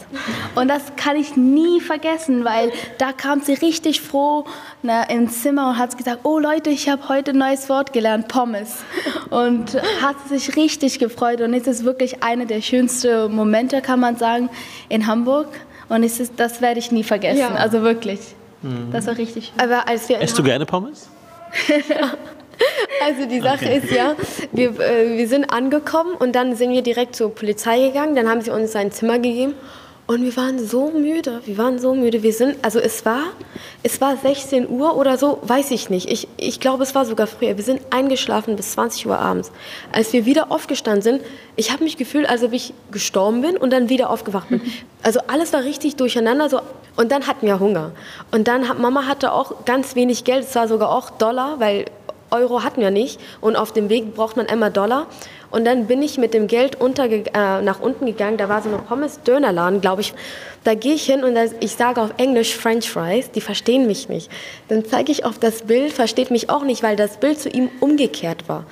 Und 0.56 0.68
das 0.68 0.82
kann 0.96 1.16
ich 1.16 1.36
nie 1.36 1.80
vergessen, 1.80 2.44
weil 2.44 2.72
da 2.98 3.12
kam 3.12 3.40
sie 3.40 3.54
richtig 3.54 4.00
froh 4.00 4.44
na, 4.82 5.04
ins 5.04 5.42
Zimmer 5.42 5.68
und 5.70 5.78
hat 5.78 5.96
gesagt, 5.96 6.20
oh 6.24 6.40
Leute, 6.40 6.70
ich 6.70 6.88
habe 6.88 7.08
heute 7.08 7.30
ein 7.30 7.38
neues 7.38 7.68
Wort 7.68 7.92
gelernt, 7.92 8.26
Pommes. 8.26 8.78
Und 9.30 9.80
hat 10.02 10.16
sich 10.28 10.56
richtig 10.56 10.98
gefreut. 10.98 11.40
Und 11.40 11.54
es 11.54 11.66
ist 11.68 11.84
wirklich 11.84 12.24
einer 12.24 12.44
der 12.44 12.60
schönsten 12.60 13.32
Momente, 13.32 13.80
kann 13.80 14.00
man 14.00 14.16
sagen, 14.16 14.50
in 14.88 15.06
Hamburg. 15.06 15.48
Und 15.88 16.02
es 16.02 16.20
ist, 16.20 16.34
das 16.36 16.60
werde 16.60 16.78
ich 16.78 16.90
nie 16.90 17.04
vergessen. 17.04 17.40
Ja. 17.40 17.54
Also 17.54 17.82
wirklich. 17.82 18.20
Mhm. 18.62 18.90
Das 18.92 19.06
war 19.06 19.16
richtig 19.16 19.46
schön. 19.46 19.60
Aber 19.60 19.88
als 19.88 20.08
wir 20.08 20.20
Esst 20.20 20.38
du 20.38 20.42
gerne 20.42 20.66
Pommes? 20.66 21.08
ja. 21.88 22.12
Also 23.04 23.26
die 23.26 23.40
Sache 23.40 23.64
okay. 23.64 23.78
ist 23.78 23.90
ja, 23.90 24.14
wir, 24.52 24.78
äh, 24.78 25.18
wir 25.18 25.26
sind 25.26 25.52
angekommen 25.52 26.14
und 26.16 26.36
dann 26.36 26.54
sind 26.54 26.70
wir 26.70 26.82
direkt 26.82 27.16
zur 27.16 27.34
Polizei 27.34 27.88
gegangen. 27.88 28.14
Dann 28.14 28.28
haben 28.28 28.40
sie 28.42 28.52
uns 28.52 28.76
ein 28.76 28.92
Zimmer 28.92 29.18
gegeben 29.18 29.54
und 30.06 30.22
wir 30.22 30.36
waren 30.36 30.58
so 30.58 30.90
müde. 30.90 31.40
Wir 31.46 31.56
waren 31.56 31.78
so 31.78 31.94
müde. 31.94 32.22
Wir 32.22 32.34
sind, 32.34 32.62
also 32.62 32.78
es 32.78 33.06
war, 33.06 33.22
es 33.82 34.02
war 34.02 34.16
16 34.16 34.68
Uhr 34.68 34.96
oder 34.96 35.16
so, 35.16 35.38
weiß 35.42 35.70
ich 35.70 35.88
nicht. 35.88 36.10
Ich, 36.10 36.28
ich 36.36 36.60
glaube, 36.60 36.82
es 36.82 36.94
war 36.94 37.06
sogar 37.06 37.26
früher. 37.26 37.56
Wir 37.56 37.64
sind 37.64 37.80
eingeschlafen 37.88 38.54
bis 38.56 38.72
20 38.72 39.06
Uhr 39.06 39.18
abends. 39.18 39.50
Als 39.92 40.12
wir 40.12 40.26
wieder 40.26 40.52
aufgestanden 40.52 41.00
sind, 41.00 41.22
ich 41.56 41.72
habe 41.72 41.84
mich 41.84 41.96
gefühlt, 41.96 42.28
als 42.28 42.42
ob 42.42 42.52
ich 42.52 42.74
gestorben 42.90 43.40
bin 43.40 43.56
und 43.56 43.72
dann 43.72 43.88
wieder 43.88 44.10
aufgewacht 44.10 44.48
bin. 44.48 44.60
Also 45.02 45.20
alles 45.26 45.52
war 45.52 45.62
richtig 45.64 45.96
durcheinander. 45.96 46.48
So. 46.48 46.62
Und 46.96 47.12
dann 47.12 47.26
hatten 47.26 47.46
wir 47.46 47.60
Hunger. 47.60 47.90
Und 48.30 48.48
dann 48.48 48.70
hat 48.70 48.78
Mama 48.78 49.06
hatte 49.06 49.32
auch 49.32 49.66
ganz 49.66 49.96
wenig 49.96 50.24
Geld. 50.24 50.44
Es 50.44 50.54
war 50.54 50.66
sogar 50.66 50.88
auch 50.88 51.10
Dollar, 51.10 51.60
weil 51.60 51.84
Euro 52.34 52.62
hatten 52.62 52.80
wir 52.80 52.90
nicht 52.90 53.20
und 53.40 53.56
auf 53.56 53.72
dem 53.72 53.88
Weg 53.88 54.14
braucht 54.14 54.36
man 54.36 54.46
immer 54.46 54.70
Dollar. 54.70 55.06
Und 55.50 55.64
dann 55.64 55.86
bin 55.86 56.02
ich 56.02 56.18
mit 56.18 56.34
dem 56.34 56.46
Geld 56.46 56.78
äh, 56.80 57.62
nach 57.62 57.80
unten 57.80 58.06
gegangen, 58.06 58.36
da 58.36 58.48
war 58.48 58.62
so 58.62 58.70
ein 58.70 58.84
Pommes-Dönerladen, 58.84 59.80
glaube 59.80 60.00
ich. 60.00 60.14
Da 60.64 60.74
gehe 60.74 60.94
ich 60.94 61.04
hin 61.04 61.24
und 61.24 61.38
ich 61.60 61.72
sage 61.72 62.00
auf 62.00 62.10
Englisch 62.16 62.56
French 62.56 62.90
Fries, 62.90 63.30
die 63.30 63.40
verstehen 63.40 63.86
mich 63.86 64.08
nicht. 64.08 64.30
Dann 64.68 64.84
zeige 64.84 65.12
ich 65.12 65.24
auf 65.24 65.38
das 65.38 65.62
Bild, 65.62 65.92
versteht 65.92 66.30
mich 66.30 66.48
auch 66.48 66.64
nicht, 66.64 66.82
weil 66.82 66.96
das 66.96 67.18
Bild 67.18 67.38
zu 67.38 67.50
ihm 67.50 67.68
umgekehrt 67.80 68.48
war. 68.48 68.64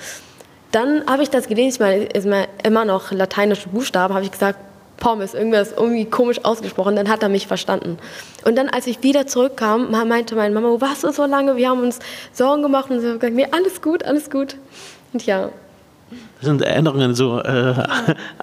Dann 0.71 1.05
habe 1.07 1.23
ich 1.23 1.29
das 1.29 1.49
gelesen, 1.49 1.75
ich 1.75 1.81
meine, 1.81 2.05
ist 2.05 2.27
immer 2.65 2.85
noch 2.87 3.13
lateinische 3.13 3.69
Buchstaben, 3.69 4.15
habe 4.15 4.25
ich 4.25 4.33
gesagt, 4.33 4.59
Pommes, 5.03 5.35
irgendwas 5.35 5.73
irgendwie 5.73 6.05
komisch 6.05 6.45
ausgesprochen, 6.45 6.95
dann 6.95 7.09
hat 7.09 7.25
er 7.25 7.29
mich 7.29 7.49
verstanden. 7.49 7.99
Und 8.45 8.57
dann, 8.57 8.69
als 8.69 8.87
ich 8.87 9.03
wieder 9.03 9.27
zurückkam, 9.27 9.91
meinte 9.91 10.37
meine 10.37 10.55
Mama, 10.55 10.69
wo 10.69 10.81
warst 10.81 11.03
du 11.03 11.11
so 11.11 11.27
lange? 11.27 11.57
Wir 11.57 11.71
haben 11.71 11.81
uns 11.81 11.99
Sorgen 12.33 12.63
gemacht 12.63 12.89
und 12.89 13.01
sie 13.01 13.09
haben 13.09 13.19
gesagt, 13.19 13.35
nee, 13.35 13.49
alles 13.51 13.83
gut, 13.83 14.05
alles 14.05 14.31
gut. 14.31 14.57
Und 15.13 15.27
ja. 15.27 15.51
Das 16.37 16.47
sind 16.47 16.63
Erinnerungen 16.63 17.15
so 17.15 17.41
äh, 17.41 17.75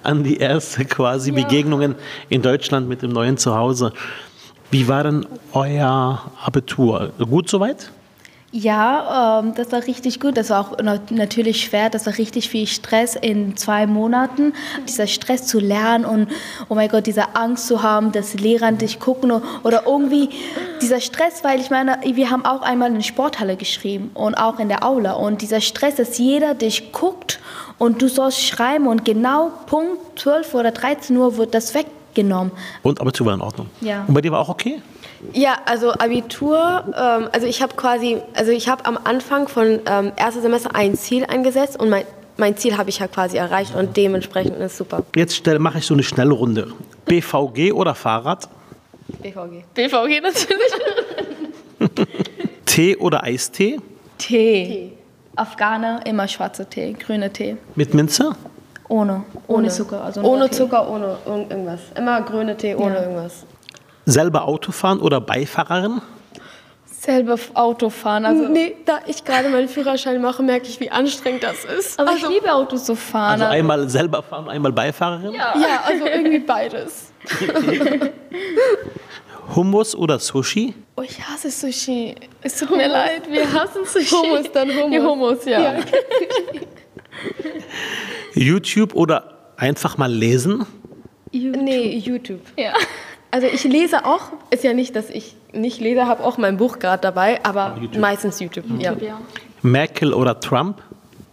an 0.02 0.24
die 0.24 0.38
erste 0.38 0.84
quasi 0.84 1.30
ja. 1.30 1.42
Begegnungen 1.42 1.94
in 2.28 2.42
Deutschland 2.42 2.88
mit 2.88 3.02
dem 3.02 3.12
neuen 3.12 3.36
Zuhause. 3.36 3.92
Wie 4.70 4.88
war 4.88 5.02
denn 5.02 5.26
euer 5.52 6.22
Abitur? 6.44 7.12
Gut 7.18 7.48
soweit? 7.50 7.90
Ja, 8.52 9.40
ähm, 9.40 9.54
das 9.54 9.70
war 9.70 9.86
richtig 9.86 10.18
gut. 10.18 10.36
Das 10.36 10.50
war 10.50 10.60
auch 10.60 10.76
natürlich 11.10 11.62
schwer. 11.64 11.88
Das 11.88 12.06
war 12.06 12.18
richtig 12.18 12.48
viel 12.48 12.66
Stress 12.66 13.14
in 13.14 13.56
zwei 13.56 13.86
Monaten. 13.86 14.54
Dieser 14.88 15.06
Stress 15.06 15.46
zu 15.46 15.60
lernen 15.60 16.04
und, 16.04 16.28
oh 16.68 16.74
mein 16.74 16.88
Gott, 16.88 17.06
diese 17.06 17.36
Angst 17.36 17.68
zu 17.68 17.82
haben, 17.82 18.10
dass 18.10 18.34
Lehrer 18.34 18.72
dich 18.72 18.98
gucken 18.98 19.32
oder 19.62 19.84
irgendwie 19.86 20.30
dieser 20.82 21.00
Stress, 21.00 21.44
weil 21.44 21.60
ich 21.60 21.70
meine, 21.70 21.98
wir 22.02 22.30
haben 22.30 22.44
auch 22.44 22.62
einmal 22.62 22.88
in 22.88 22.96
der 22.96 23.02
Sporthalle 23.02 23.56
geschrieben 23.56 24.10
und 24.14 24.34
auch 24.34 24.58
in 24.58 24.68
der 24.68 24.84
Aula. 24.84 25.12
Und 25.12 25.42
dieser 25.42 25.60
Stress, 25.60 25.94
dass 25.96 26.18
jeder 26.18 26.54
dich 26.54 26.90
guckt 26.90 27.38
und 27.78 28.02
du 28.02 28.08
sollst 28.08 28.42
schreiben 28.42 28.88
und 28.88 29.04
genau 29.04 29.52
Punkt 29.66 30.18
12 30.18 30.54
oder 30.54 30.72
13 30.72 31.16
Uhr 31.16 31.36
wird 31.36 31.54
das 31.54 31.72
weggenommen. 31.74 32.50
Und 32.82 33.00
Abitur 33.00 33.26
war 33.26 33.34
in 33.34 33.42
Ordnung? 33.42 33.68
Ja. 33.80 34.04
Und 34.08 34.14
bei 34.14 34.20
dir 34.20 34.32
war 34.32 34.40
auch 34.40 34.48
okay? 34.48 34.82
Ja, 35.32 35.58
also 35.66 35.92
Abitur, 35.92 36.84
ähm, 36.96 37.28
also 37.32 37.46
ich 37.46 37.62
habe 37.62 37.74
quasi, 37.74 38.20
also 38.34 38.52
ich 38.52 38.68
habe 38.68 38.86
am 38.86 38.98
Anfang 39.04 39.48
von 39.48 39.80
ähm, 39.86 40.12
erstes 40.16 40.42
Semester 40.42 40.74
ein 40.74 40.96
Ziel 40.96 41.24
eingesetzt 41.24 41.78
und 41.78 41.90
mein, 41.90 42.04
mein 42.36 42.56
Ziel 42.56 42.76
habe 42.78 42.88
ich 42.90 42.98
ja 43.00 43.06
quasi 43.06 43.36
erreicht 43.36 43.74
und 43.74 43.96
dementsprechend 43.96 44.56
ist 44.56 44.76
super. 44.76 45.04
Jetzt 45.14 45.46
mache 45.58 45.78
ich 45.78 45.86
so 45.86 45.94
eine 45.94 46.02
schnelle 46.02 46.32
Runde. 46.32 46.72
BVG 47.04 47.72
oder 47.72 47.94
Fahrrad? 47.94 48.48
BVG. 49.22 49.64
BVG 49.74 50.20
natürlich. 50.22 50.72
Tee 52.66 52.96
oder 52.96 53.22
Eistee? 53.22 53.78
Tee. 54.16 54.64
Tee. 54.64 54.92
Afghane, 55.36 56.00
immer 56.06 56.28
schwarzer 56.28 56.68
Tee, 56.68 56.94
grüner 56.94 57.32
Tee. 57.32 57.56
Mit 57.74 57.94
Minze? 57.94 58.32
Ohne, 58.88 59.24
ohne, 59.46 59.58
ohne 59.58 59.68
Zucker. 59.68 60.02
Also 60.02 60.22
ohne 60.22 60.50
Zucker, 60.50 60.90
ohne 60.90 61.16
irgendwas. 61.24 61.80
Immer 61.96 62.22
grüner 62.22 62.56
Tee, 62.56 62.74
ohne 62.74 62.94
ja. 62.94 63.02
irgendwas 63.02 63.44
selber 64.10 64.46
Auto 64.46 64.72
fahren 64.72 65.00
oder 65.00 65.20
Beifahrerin? 65.20 66.00
Selber 66.84 67.36
Auto 67.54 67.88
fahren. 67.88 68.26
Also 68.26 68.46
nee, 68.48 68.76
da 68.84 69.00
ich 69.06 69.24
gerade 69.24 69.48
meinen 69.48 69.68
Führerschein 69.68 70.20
mache, 70.20 70.42
merke 70.42 70.66
ich, 70.66 70.80
wie 70.80 70.90
anstrengend 70.90 71.42
das 71.42 71.64
ist. 71.64 71.98
Aber 71.98 72.10
also, 72.10 72.26
ich 72.26 72.34
liebe 72.34 72.52
Autos 72.52 72.84
zu 72.84 72.94
fahren. 72.94 73.40
Also 73.40 73.46
einmal 73.46 73.88
selber 73.88 74.22
fahren, 74.22 74.48
einmal 74.50 74.72
Beifahrerin? 74.72 75.32
Ja, 75.32 75.54
ja 75.58 75.82
also 75.86 76.04
irgendwie 76.04 76.40
beides. 76.40 77.12
Hummus 79.56 79.96
oder 79.96 80.18
Sushi? 80.18 80.74
Oh, 80.96 81.02
ich 81.02 81.20
hasse 81.20 81.50
Sushi. 81.50 82.14
Es 82.42 82.58
tut 82.58 82.70
mir 82.70 82.88
leid, 82.88 83.22
wir 83.30 83.50
hassen 83.50 83.84
Sushi. 83.84 84.14
Hummus, 84.14 84.52
dann 84.52 84.68
Hummus. 84.68 84.92
Ja, 84.92 85.02
Hummus, 85.02 85.44
ja. 85.46 85.60
ja. 85.60 85.80
YouTube 88.34 88.94
oder 88.94 89.52
einfach 89.56 89.96
mal 89.96 90.12
lesen? 90.12 90.66
YouTube. 91.32 91.62
Nee, 91.62 91.96
YouTube. 91.96 92.42
Ja. 92.56 92.74
Also 93.30 93.46
ich 93.46 93.64
lese 93.64 94.04
auch, 94.04 94.32
ist 94.50 94.64
ja 94.64 94.72
nicht, 94.72 94.96
dass 94.96 95.08
ich 95.08 95.36
nicht 95.52 95.80
lese, 95.80 96.06
habe 96.06 96.24
auch 96.24 96.38
mein 96.38 96.56
Buch 96.56 96.78
gerade 96.78 97.00
dabei, 97.00 97.40
aber 97.44 97.76
YouTube. 97.80 98.00
meistens 98.00 98.40
YouTube. 98.40 98.64
YouTube 98.68 99.02
ja. 99.02 99.08
ja. 99.08 99.20
Merkel 99.62 100.12
oder 100.12 100.38
Trump? 100.40 100.82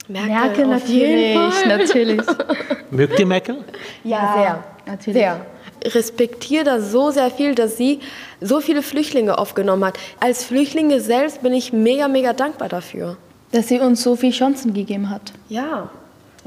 Merkel, 0.08 0.68
Merkel 0.68 0.68
natürlich, 0.68 1.66
natürlich. 1.66 2.22
Mögt 2.92 3.20
ihr 3.20 3.26
Merkel? 3.26 3.58
Ja, 4.04 4.34
sehr. 4.38 4.64
Natürlich. 4.86 5.22
Sehr. 5.22 5.46
Respektiere 5.86 6.64
das 6.64 6.92
so 6.92 7.12
sehr 7.12 7.30
viel, 7.30 7.56
dass 7.56 7.78
sie 7.78 8.00
so 8.42 8.62
viele 8.62 8.82
Flüchtlinge 8.82 9.38
aufgenommen 9.38 9.84
hat. 9.84 10.00
Als 10.20 10.46
Flüchtlinge 10.46 11.02
selbst 11.02 11.42
bin 11.42 11.54
ich 11.54 11.74
mega, 11.74 12.08
mega 12.08 12.34
dankbar 12.34 12.70
dafür. 12.70 13.18
Dass 13.52 13.68
sie 13.68 13.80
uns 13.80 14.02
so 14.02 14.16
viele 14.16 14.34
Chancen 14.34 14.74
gegeben 14.74 15.10
hat. 15.10 15.34
Ja 15.50 15.90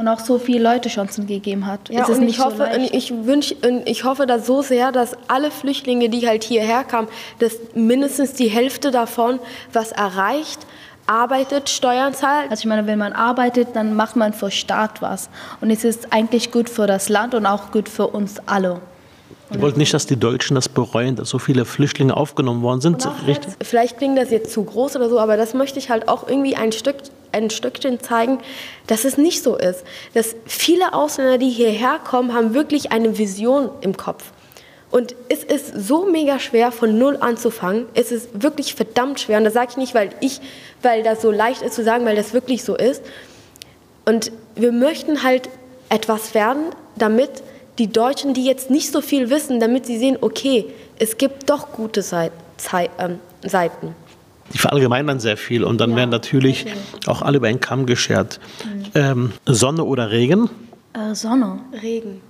und 0.00 0.08
auch 0.08 0.20
so 0.20 0.38
viele 0.38 0.64
Leute 0.64 0.88
Chancen 0.88 1.26
gegeben 1.26 1.66
hat. 1.66 1.88
Ja, 1.90 2.06
und 2.06 2.22
ich 2.22 2.40
hoffe, 2.40 2.68
so 2.74 2.80
ich, 2.80 3.12
wünsch, 3.24 3.54
ich 3.84 4.04
hoffe 4.04 4.26
da 4.26 4.38
so 4.38 4.62
sehr, 4.62 4.90
dass 4.92 5.16
alle 5.28 5.50
Flüchtlinge, 5.50 6.08
die 6.08 6.26
halt 6.26 6.42
hierher 6.42 6.84
kamen, 6.84 7.08
dass 7.38 7.56
mindestens 7.74 8.32
die 8.32 8.48
Hälfte 8.48 8.90
davon 8.90 9.38
was 9.72 9.92
erreicht, 9.92 10.66
arbeitet, 11.06 11.68
Steuern 11.68 12.14
zahlt. 12.14 12.50
Also 12.50 12.62
ich 12.62 12.66
meine, 12.66 12.86
wenn 12.86 12.98
man 12.98 13.12
arbeitet, 13.12 13.68
dann 13.74 13.94
macht 13.94 14.16
man 14.16 14.32
für 14.32 14.50
Staat 14.50 15.02
was. 15.02 15.28
Und 15.60 15.70
es 15.70 15.84
ist 15.84 16.12
eigentlich 16.12 16.50
gut 16.50 16.70
für 16.70 16.86
das 16.86 17.08
Land 17.08 17.34
und 17.34 17.46
auch 17.46 17.70
gut 17.70 17.88
für 17.88 18.06
uns 18.06 18.36
alle. 18.46 18.80
Ich 19.52 19.60
wollte 19.60 19.78
nicht, 19.78 19.92
dass 19.92 20.06
die 20.06 20.16
Deutschen 20.16 20.54
das 20.54 20.68
bereuen, 20.68 21.16
dass 21.16 21.28
so 21.28 21.40
viele 21.40 21.64
Flüchtlinge 21.64 22.16
aufgenommen 22.16 22.62
worden 22.62 22.80
sind. 22.80 23.08
Richtig? 23.26 23.52
Vielleicht 23.60 23.98
klingt 23.98 24.16
das 24.16 24.30
jetzt 24.30 24.52
zu 24.52 24.62
groß 24.62 24.94
oder 24.96 25.08
so, 25.08 25.18
aber 25.18 25.36
das 25.36 25.54
möchte 25.54 25.80
ich 25.80 25.90
halt 25.90 26.08
auch 26.08 26.28
irgendwie 26.28 26.54
ein, 26.54 26.70
Stück, 26.70 26.96
ein 27.32 27.50
Stückchen 27.50 28.00
zeigen, 28.00 28.38
dass 28.86 29.04
es 29.04 29.16
nicht 29.16 29.42
so 29.42 29.56
ist. 29.56 29.84
Dass 30.14 30.34
viele 30.46 30.92
Ausländer, 30.94 31.38
die 31.38 31.50
hierher 31.50 31.98
kommen, 31.98 32.34
haben 32.34 32.54
wirklich 32.54 32.92
eine 32.92 33.18
Vision 33.18 33.70
im 33.80 33.96
Kopf. 33.96 34.32
Und 34.90 35.14
es 35.28 35.44
ist 35.44 35.72
so 35.74 36.06
mega 36.06 36.40
schwer, 36.40 36.72
von 36.72 36.98
null 36.98 37.16
anzufangen. 37.20 37.86
Es 37.94 38.10
ist 38.10 38.42
wirklich 38.42 38.74
verdammt 38.74 39.20
schwer. 39.20 39.38
Und 39.38 39.44
das 39.44 39.54
sage 39.54 39.68
ich 39.70 39.76
nicht, 39.76 39.94
weil 39.94 40.10
ich, 40.20 40.40
weil 40.82 41.02
das 41.02 41.22
so 41.22 41.30
leicht 41.30 41.62
ist 41.62 41.74
zu 41.74 41.84
sagen, 41.84 42.04
weil 42.04 42.16
das 42.16 42.32
wirklich 42.32 42.64
so 42.64 42.74
ist. 42.74 43.02
Und 44.04 44.32
wir 44.56 44.72
möchten 44.72 45.22
halt 45.22 45.48
etwas 45.88 46.34
werden, 46.34 46.64
damit 46.96 47.30
die 47.78 47.86
Deutschen, 47.86 48.34
die 48.34 48.44
jetzt 48.44 48.70
nicht 48.70 48.90
so 48.90 49.00
viel 49.00 49.30
wissen, 49.30 49.60
damit 49.60 49.86
sie 49.86 49.98
sehen, 49.98 50.18
okay, 50.20 50.66
es 50.98 51.16
gibt 51.16 51.48
doch 51.48 51.72
gute 51.72 52.04
ähm, 52.12 53.20
Seiten. 53.42 53.94
Die 54.52 54.58
verallgemeinern 54.58 55.20
sehr 55.20 55.36
viel 55.36 55.64
und 55.64 55.80
dann 55.80 55.90
ja, 55.90 55.96
werden 55.96 56.10
natürlich 56.10 56.66
okay. 56.66 56.74
auch 57.06 57.22
alle 57.22 57.38
über 57.38 57.48
einen 57.48 57.60
Kamm 57.60 57.86
geschert. 57.86 58.40
Mhm. 58.64 58.84
Ähm, 58.94 59.32
Sonne 59.46 59.84
oder 59.84 60.10
Regen? 60.10 60.50
Äh, 60.92 61.14
Sonne. 61.14 61.60
Regen. 61.82 62.20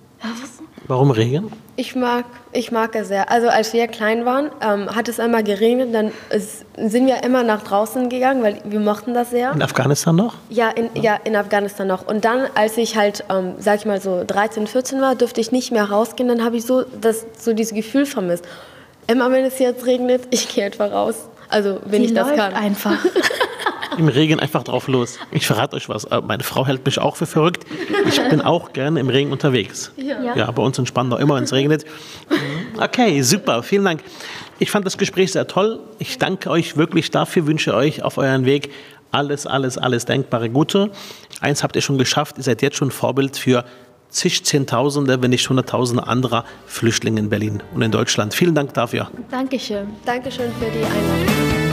Warum 0.86 1.12
Regen? 1.12 1.52
Ich 1.76 1.94
mag, 1.94 2.24
ich 2.52 2.72
mag 2.72 2.94
es 2.94 3.08
sehr. 3.08 3.30
Also 3.30 3.48
als 3.48 3.72
wir 3.72 3.86
klein 3.86 4.26
waren, 4.26 4.50
ähm, 4.60 4.94
hat 4.94 5.08
es 5.08 5.18
einmal 5.18 5.42
geregnet, 5.42 5.94
dann 5.94 6.10
ist, 6.30 6.64
sind 6.76 7.06
wir 7.06 7.22
immer 7.22 7.42
nach 7.42 7.62
draußen 7.62 8.08
gegangen, 8.10 8.42
weil 8.42 8.60
wir 8.64 8.80
mochten 8.80 9.14
das 9.14 9.30
sehr. 9.30 9.52
In 9.52 9.62
Afghanistan 9.62 10.16
noch? 10.16 10.34
Ja, 10.50 10.68
in, 10.68 10.90
ja. 11.00 11.16
in 11.24 11.36
Afghanistan 11.36 11.86
noch. 11.86 12.06
Und 12.06 12.24
dann, 12.24 12.42
als 12.54 12.76
ich 12.76 12.96
halt, 12.96 13.24
ähm, 13.30 13.54
sag 13.58 13.78
ich 13.78 13.86
mal 13.86 14.00
so 14.00 14.24
13, 14.26 14.66
14 14.66 15.00
war, 15.00 15.14
durfte 15.14 15.40
ich 15.40 15.52
nicht 15.52 15.70
mehr 15.70 15.84
rausgehen. 15.84 16.28
Dann 16.28 16.44
habe 16.44 16.56
ich 16.56 16.66
so, 16.66 16.82
das, 17.00 17.24
so 17.38 17.54
dieses 17.54 17.72
Gefühl 17.72 18.04
vermisst. 18.04 18.44
immer 19.06 19.30
wenn 19.30 19.44
es 19.44 19.58
jetzt 19.58 19.86
regnet, 19.86 20.22
ich 20.30 20.48
gehe 20.54 20.66
einfach 20.66 20.90
raus. 20.90 21.29
Also 21.50 21.80
wenn 21.84 22.02
Die 22.02 22.08
ich 22.08 22.14
das 22.14 22.26
läuft 22.28 22.38
kann. 22.38 22.54
einfach. 22.54 22.96
Im 23.98 24.08
Regen 24.08 24.38
einfach 24.40 24.62
drauf 24.62 24.86
los. 24.88 25.18
Ich 25.32 25.46
verrate 25.46 25.76
euch 25.76 25.88
was. 25.88 26.04
äh, 26.04 26.20
Meine 26.20 26.42
Frau 26.44 26.66
hält 26.66 26.86
mich 26.86 26.98
auch 27.00 27.16
für 27.16 27.26
verrückt. 27.26 27.64
Ich 28.08 28.20
bin 28.30 28.40
auch 28.40 28.72
gerne 28.72 29.00
im 29.00 29.08
Regen 29.08 29.32
unterwegs. 29.32 29.92
Ja. 29.96 30.34
Ja, 30.36 30.50
bei 30.52 30.62
uns 30.62 30.78
in 30.78 30.86
Spandau 30.86 31.16
immer, 31.18 31.34
wenn 31.34 31.44
es 31.44 31.52
regnet. 31.52 31.84
Okay, 32.78 33.20
super. 33.22 33.62
Vielen 33.62 33.84
Dank. 33.84 34.02
Ich 34.58 34.70
fand 34.70 34.86
das 34.86 34.96
Gespräch 34.96 35.32
sehr 35.32 35.46
toll. 35.48 35.80
Ich 35.98 36.18
danke 36.18 36.50
euch 36.50 36.76
wirklich 36.76 37.10
dafür, 37.10 37.46
wünsche 37.46 37.74
euch 37.74 38.02
auf 38.02 38.16
euren 38.16 38.44
Weg 38.46 38.70
alles, 39.12 39.46
alles, 39.46 39.76
alles 39.76 40.04
denkbare 40.04 40.48
Gute. 40.50 40.90
Eins 41.40 41.62
habt 41.64 41.74
ihr 41.74 41.82
schon 41.82 41.98
geschafft. 41.98 42.38
Ihr 42.38 42.44
seid 42.44 42.62
jetzt 42.62 42.76
schon 42.76 42.92
Vorbild 42.92 43.36
für 43.36 43.64
zig 44.10 44.44
Zehntausende, 44.44 45.22
wenn 45.22 45.30
nicht 45.30 45.48
Hunderttausende 45.48 46.06
anderer 46.06 46.44
Flüchtlinge 46.66 47.20
in 47.20 47.28
Berlin 47.28 47.62
und 47.74 47.82
in 47.82 47.90
Deutschland. 47.90 48.34
Vielen 48.34 48.54
Dank 48.54 48.74
dafür. 48.74 49.10
Dankeschön. 49.30 49.88
Dankeschön 50.04 50.50
für 50.58 50.70
die 50.70 50.84
Einladung. 50.84 51.69